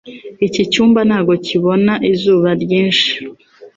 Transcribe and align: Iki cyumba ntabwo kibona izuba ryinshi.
Iki 0.47 0.61
cyumba 0.71 0.99
ntabwo 1.07 1.33
kibona 1.47 1.93
izuba 2.11 2.49
ryinshi. 2.63 3.11